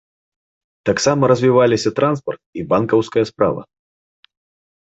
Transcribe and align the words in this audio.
Таксама 0.89 1.29
развіваліся 1.31 1.93
транспарт 1.99 2.41
і 2.63 2.65
банкаўская 2.73 3.25
справа. 3.33 3.61